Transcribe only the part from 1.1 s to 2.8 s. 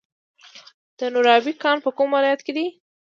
نورابې کان په کوم ولایت کې دی؟